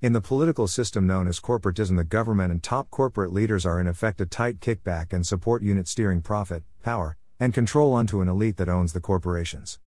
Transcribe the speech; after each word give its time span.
In 0.00 0.12
the 0.12 0.20
political 0.20 0.68
system 0.68 1.08
known 1.08 1.26
as 1.26 1.40
corporatism, 1.40 1.96
the 1.96 2.04
government 2.04 2.52
and 2.52 2.62
top 2.62 2.88
corporate 2.88 3.32
leaders 3.32 3.66
are 3.66 3.80
in 3.80 3.88
effect 3.88 4.20
a 4.20 4.26
tight 4.26 4.60
kickback 4.60 5.12
and 5.12 5.26
support 5.26 5.60
unit 5.60 5.88
steering 5.88 6.22
profit, 6.22 6.62
power, 6.84 7.16
and 7.40 7.52
control 7.52 7.92
onto 7.94 8.20
an 8.20 8.28
elite 8.28 8.58
that 8.58 8.68
owns 8.68 8.92
the 8.92 9.00
corporations. 9.00 9.80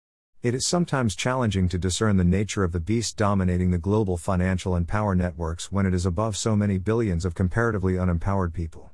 It 0.40 0.54
is 0.54 0.66
sometimes 0.66 1.14
challenging 1.14 1.68
to 1.68 1.78
discern 1.78 2.16
the 2.16 2.24
nature 2.24 2.64
of 2.64 2.72
the 2.72 2.80
beast 2.80 3.18
dominating 3.18 3.70
the 3.70 3.76
global 3.76 4.16
financial 4.16 4.74
and 4.74 4.88
power 4.88 5.14
networks 5.14 5.70
when 5.70 5.84
it 5.84 5.92
is 5.92 6.06
above 6.06 6.38
so 6.38 6.56
many 6.56 6.78
billions 6.78 7.26
of 7.26 7.34
comparatively 7.34 7.92
unempowered 7.92 8.54
people. 8.54 8.92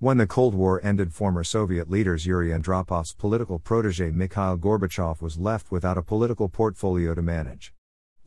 When 0.00 0.18
the 0.18 0.26
Cold 0.26 0.54
War 0.54 0.84
ended, 0.84 1.14
former 1.14 1.44
Soviet 1.44 1.88
leaders 1.88 2.26
Yuri 2.26 2.50
Andropov's 2.50 3.14
political 3.14 3.58
protege 3.58 4.10
Mikhail 4.10 4.58
Gorbachev 4.58 5.22
was 5.22 5.38
left 5.38 5.70
without 5.70 5.96
a 5.96 6.02
political 6.02 6.50
portfolio 6.50 7.14
to 7.14 7.22
manage. 7.22 7.72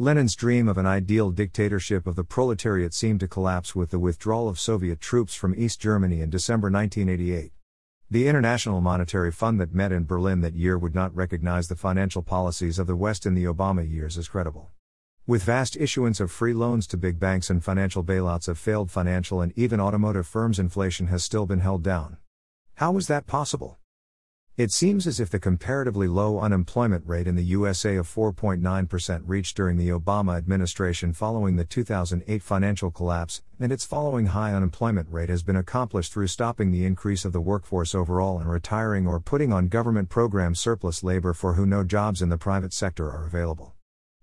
Lenin's 0.01 0.33
dream 0.33 0.69
of 0.69 0.77
an 0.77 0.85
ideal 0.85 1.29
dictatorship 1.29 2.07
of 2.07 2.15
the 2.15 2.23
proletariat 2.23 2.93
seemed 2.93 3.19
to 3.19 3.27
collapse 3.27 3.75
with 3.75 3.89
the 3.89 3.99
withdrawal 3.99 4.47
of 4.47 4.57
Soviet 4.57 5.01
troops 5.01 5.35
from 5.35 5.53
East 5.57 5.81
Germany 5.81 6.21
in 6.21 6.29
December 6.29 6.71
1988. 6.71 7.51
The 8.09 8.25
International 8.29 8.79
Monetary 8.79 9.29
Fund 9.29 9.59
that 9.59 9.75
met 9.75 9.91
in 9.91 10.05
Berlin 10.05 10.39
that 10.39 10.55
year 10.55 10.77
would 10.77 10.95
not 10.95 11.13
recognize 11.13 11.67
the 11.67 11.75
financial 11.75 12.21
policies 12.21 12.79
of 12.79 12.87
the 12.87 12.95
West 12.95 13.25
in 13.25 13.33
the 13.33 13.43
Obama 13.43 13.85
years 13.85 14.17
as 14.17 14.29
credible. 14.29 14.71
With 15.27 15.43
vast 15.43 15.75
issuance 15.75 16.21
of 16.21 16.31
free 16.31 16.53
loans 16.53 16.87
to 16.87 16.95
big 16.95 17.19
banks 17.19 17.49
and 17.49 17.61
financial 17.61 18.01
bailouts 18.01 18.47
of 18.47 18.57
failed 18.57 18.89
financial 18.89 19.41
and 19.41 19.51
even 19.57 19.81
automotive 19.81 20.25
firms, 20.25 20.59
inflation 20.59 21.07
has 21.07 21.25
still 21.25 21.45
been 21.45 21.59
held 21.59 21.83
down. 21.83 22.15
How 22.75 22.93
was 22.93 23.07
that 23.07 23.27
possible? 23.27 23.78
It 24.59 24.73
seems 24.73 25.07
as 25.07 25.21
if 25.21 25.29
the 25.29 25.39
comparatively 25.39 26.09
low 26.09 26.41
unemployment 26.41 27.07
rate 27.07 27.27
in 27.27 27.37
the 27.37 27.55
USA 27.55 27.95
of 27.95 28.13
4.9% 28.13 29.21
reached 29.25 29.55
during 29.55 29.77
the 29.77 29.87
Obama 29.87 30.35
administration 30.35 31.13
following 31.13 31.55
the 31.55 31.63
2008 31.63 32.43
financial 32.43 32.91
collapse, 32.91 33.41
and 33.57 33.71
its 33.71 33.85
following 33.85 34.25
high 34.25 34.53
unemployment 34.53 35.07
rate 35.09 35.29
has 35.29 35.43
been 35.43 35.55
accomplished 35.55 36.11
through 36.11 36.27
stopping 36.27 36.71
the 36.71 36.83
increase 36.83 37.23
of 37.23 37.31
the 37.31 37.39
workforce 37.39 37.95
overall 37.95 38.37
and 38.37 38.51
retiring 38.51 39.07
or 39.07 39.21
putting 39.21 39.53
on 39.53 39.69
government 39.69 40.09
programs 40.09 40.59
surplus 40.59 41.03
labor 41.03 41.33
for 41.33 41.53
who 41.53 41.65
no 41.65 41.85
jobs 41.85 42.21
in 42.21 42.27
the 42.27 42.37
private 42.37 42.73
sector 42.73 43.09
are 43.09 43.25
available. 43.25 43.75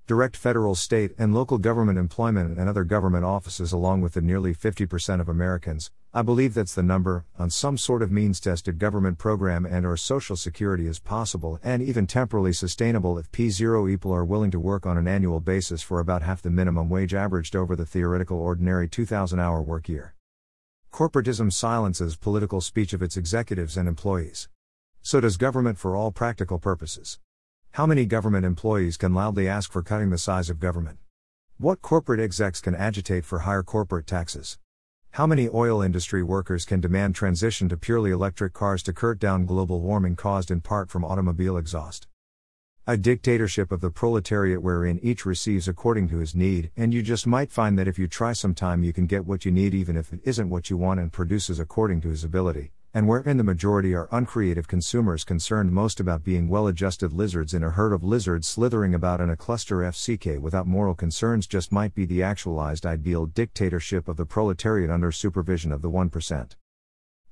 Direct 0.07 0.37
federal, 0.37 0.75
state, 0.75 1.13
and 1.17 1.35
local 1.35 1.57
government 1.57 1.99
employment 1.99 2.59
and 2.59 2.69
other 2.69 2.85
government 2.85 3.25
offices, 3.25 3.73
along 3.73 4.03
with 4.03 4.13
the 4.13 4.21
nearly 4.21 4.55
50% 4.55 5.19
of 5.19 5.31
Americans, 5.31 5.91
I 6.17 6.23
believe 6.23 6.55
that's 6.55 6.75
the 6.75 6.83
number, 6.83 7.27
on 7.39 7.51
some 7.51 7.77
sort 7.77 8.01
of 8.01 8.11
means 8.11 8.41
tested 8.41 8.79
government 8.79 9.19
program 9.19 9.67
and 9.67 9.85
or 9.85 9.99
social 9.99 10.35
security 10.35 10.87
is 10.87 10.99
possible 10.99 11.61
and 11.63 11.83
even 11.83 12.07
temporally 12.07 12.55
sustainable 12.55 13.19
if 13.19 13.31
P0 13.33 13.87
people 13.87 14.15
are 14.15 14.25
willing 14.25 14.51
to 14.53 14.59
work 14.59 14.87
on 14.87 14.97
an 14.97 15.07
annual 15.07 15.41
basis 15.41 15.83
for 15.83 16.01
about 16.01 16.23
half 16.23 16.41
the 16.41 16.49
minimum 16.49 16.89
wage 16.89 17.13
averaged 17.13 17.55
over 17.55 17.77
the 17.77 17.85
theoretical 17.85 18.39
ordinary 18.39 18.89
2000 18.89 19.39
hour 19.39 19.61
work 19.61 19.91
year. 19.91 20.15
Corporatism 20.91 21.53
silences 21.53 22.17
political 22.17 22.63
speech 22.63 22.95
of 22.95 23.03
its 23.03 23.19
executives 23.19 23.77
and 23.77 23.87
employees. 23.87 24.49
So 25.03 25.21
does 25.21 25.37
government 25.37 25.77
for 25.77 25.95
all 25.95 26.13
practical 26.13 26.59
purposes. 26.59 27.19
How 27.73 27.85
many 27.85 28.07
government 28.07 28.47
employees 28.47 28.97
can 28.97 29.13
loudly 29.13 29.47
ask 29.47 29.71
for 29.71 29.83
cutting 29.83 30.09
the 30.09 30.17
size 30.17 30.49
of 30.49 30.61
government? 30.61 30.97
What 31.59 31.83
corporate 31.83 32.21
execs 32.21 32.63
can 32.63 32.75
agitate 32.75 33.27
for 33.27 33.41
higher 33.41 33.63
corporate 33.63 34.07
taxes? 34.07 34.57
How 35.17 35.27
many 35.27 35.49
oil 35.49 35.81
industry 35.81 36.23
workers 36.23 36.67
can 36.67 36.83
demand 36.83 37.15
transition 37.15 37.71
to 37.71 37.79
purely 37.79 38.11
electric 38.11 38.53
cars 38.53 38.83
to 38.83 38.93
curt 38.93 39.19
down 39.19 39.47
global 39.47 39.81
warming 39.81 40.15
caused 40.15 40.51
in 40.51 40.61
part 40.61 40.91
from 40.91 41.07
automobile 41.07 41.57
exhaust? 41.57 42.07
A 42.87 42.99
dictatorship 42.99 43.73
of 43.73 43.81
the 43.81 43.91
proletariat 43.91 44.61
wherein 44.61 45.01
each 45.03 45.25
receives 45.25 45.69
according 45.69 46.11
to 46.11 46.19
his 46.19 46.35
need, 46.35 46.71
and 46.77 46.93
you 46.93 47.03
just 47.03 47.27
might 47.27 47.51
find 47.51 47.79
that 47.79 47.89
if 47.89 47.99
you 47.99 48.07
try 48.07 48.35
some 48.35 48.55
time 48.55 48.85
you 48.85 48.93
can 48.93 49.07
get 49.07 49.25
what 49.25 49.47
you 49.47 49.51
need 49.51 49.73
even 49.73 49.97
if 49.97 50.13
it 50.13 50.21
isn't 50.25 50.51
what 50.51 50.69
you 50.69 50.77
want 50.77 51.01
and 51.01 51.15
produces 51.15 51.59
according 51.59 52.03
to 52.03 52.11
his 52.11 52.23
ability 52.23 52.73
and 52.97 53.07
wherein 53.07 53.37
the 53.37 53.45
majority 53.45 53.95
are 53.95 54.09
uncreative 54.11 54.67
consumers 54.67 55.23
concerned 55.23 55.71
most 55.71 56.01
about 56.01 56.25
being 56.25 56.49
well 56.49 56.67
adjusted 56.67 57.13
lizards 57.13 57.53
in 57.53 57.63
a 57.63 57.69
herd 57.69 57.93
of 57.93 58.03
lizards 58.03 58.49
slithering 58.49 58.95
about 58.95 59.21
in 59.21 59.29
a 59.29 59.37
cluster 59.37 59.81
FCK 59.81 60.41
without 60.41 60.67
moral 60.67 60.95
concerns 60.95 61.47
just 61.47 61.71
might 61.71 61.95
be 61.95 62.07
the 62.07 62.23
actualized 62.23 62.87
ideal 62.87 63.27
dictatorship 63.27 64.09
of 64.09 64.17
the 64.17 64.25
proletariat 64.25 64.91
under 64.91 65.13
supervision 65.13 65.73
of 65.73 65.83
the 65.83 65.91
1%. 65.91 66.57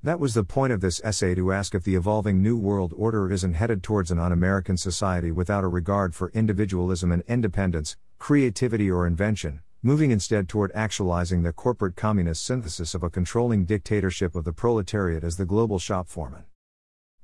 That 0.03 0.21
was 0.21 0.35
the 0.35 0.45
point 0.45 0.75
of 0.75 0.83
this 0.83 1.01
essay 1.03 1.35
to 1.35 1.51
ask 1.51 1.75
if 1.75 1.83
the 1.83 1.95
evolving 1.95 2.43
New 2.43 2.59
World 2.59 2.93
Order 2.95 3.33
isn't 3.33 3.55
headed 3.55 3.83
towards 3.83 4.11
an 4.11 4.19
un 4.19 4.33
American 4.33 4.77
society 4.77 5.31
without 5.31 5.65
a 5.65 5.69
regard 5.69 6.15
for 6.15 6.29
individualism 6.33 7.11
and 7.11 7.23
independence, 7.27 7.97
creativity 8.19 8.91
or 8.91 9.07
invention, 9.07 9.61
moving 9.87 10.11
instead 10.11 10.49
toward 10.49 10.73
actualizing 10.75 11.43
the 11.43 11.53
corporate 11.53 11.95
communist 11.95 12.43
synthesis 12.43 12.95
of 12.95 13.03
a 13.03 13.11
controlling 13.11 13.67
dictatorship 13.67 14.35
of 14.35 14.45
the 14.45 14.53
proletariat 14.53 15.23
as 15.23 15.37
the 15.37 15.45
global 15.45 15.79
shop 15.79 16.09
foreman. 16.09 16.45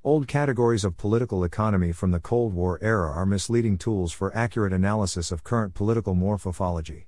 Old 0.04 0.28
categories 0.28 0.84
of 0.84 0.98
political 0.98 1.42
economy 1.42 1.90
from 1.90 2.10
the 2.10 2.20
Cold 2.20 2.52
War 2.52 2.78
era 2.82 3.10
are 3.12 3.24
misleading 3.24 3.78
tools 3.78 4.12
for 4.12 4.36
accurate 4.36 4.74
analysis 4.74 5.32
of 5.32 5.42
current 5.42 5.72
political 5.72 6.14
morphology. 6.14 7.06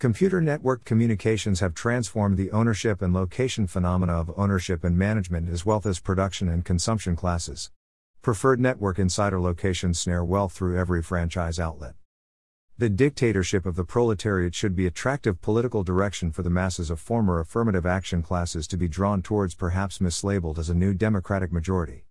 Computer 0.00 0.42
networked 0.42 0.84
communications 0.84 1.60
have 1.60 1.74
transformed 1.74 2.36
the 2.36 2.50
ownership 2.50 3.00
and 3.00 3.14
location 3.14 3.68
phenomena 3.68 4.14
of 4.14 4.32
ownership 4.36 4.82
and 4.82 4.98
management 4.98 5.48
as 5.48 5.64
wealth 5.64 5.86
as 5.86 6.00
production 6.00 6.48
and 6.48 6.64
consumption 6.64 7.14
classes. 7.14 7.70
Preferred 8.20 8.58
network 8.58 8.98
insider 8.98 9.40
locations 9.40 10.00
snare 10.00 10.24
wealth 10.24 10.54
through 10.54 10.76
every 10.76 11.04
franchise 11.04 11.60
outlet. 11.60 11.94
The 12.80 12.88
dictatorship 12.88 13.66
of 13.66 13.74
the 13.74 13.82
proletariat 13.82 14.54
should 14.54 14.76
be 14.76 14.86
attractive 14.86 15.42
political 15.42 15.82
direction 15.82 16.30
for 16.30 16.44
the 16.44 16.50
masses 16.50 16.90
of 16.90 17.00
former 17.00 17.40
affirmative 17.40 17.84
action 17.84 18.22
classes 18.22 18.68
to 18.68 18.76
be 18.76 18.86
drawn 18.86 19.20
towards, 19.20 19.56
perhaps 19.56 19.98
mislabeled 19.98 20.58
as 20.58 20.70
a 20.70 20.76
new 20.76 20.94
democratic 20.94 21.50
majority. 21.50 22.04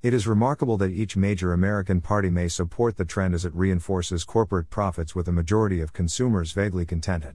It 0.00 0.14
is 0.14 0.28
remarkable 0.28 0.76
that 0.76 0.92
each 0.92 1.16
major 1.16 1.52
American 1.52 2.00
party 2.00 2.30
may 2.30 2.46
support 2.46 2.98
the 2.98 3.04
trend 3.04 3.34
as 3.34 3.44
it 3.44 3.52
reinforces 3.52 4.22
corporate 4.22 4.70
profits 4.70 5.16
with 5.16 5.26
a 5.26 5.32
majority 5.32 5.80
of 5.80 5.92
consumers 5.92 6.52
vaguely 6.52 6.86
contented. 6.86 7.34